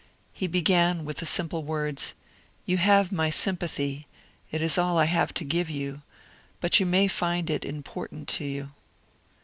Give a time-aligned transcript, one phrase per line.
[0.33, 2.15] He began with the simple words,
[2.67, 4.07] '^ Ton have my sympathy;
[4.49, 6.01] it is all I have to give you,
[6.59, 8.71] but you may find it important to you."